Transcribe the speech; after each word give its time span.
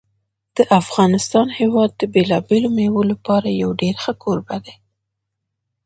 د 0.57 0.59
افغانستان 0.79 1.47
هېواد 1.59 1.91
د 1.95 2.01
بېلابېلو 2.13 2.69
مېوو 2.77 3.09
لپاره 3.11 3.47
یو 3.61 3.69
ډېر 3.81 3.95
ښه 4.03 4.13
کوربه 4.23 4.57
دی. 4.65 4.75